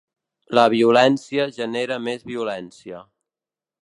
La 0.59 0.63
violència 0.73 1.45
genera 1.57 1.99
més 2.07 2.25
violència. 2.33 3.03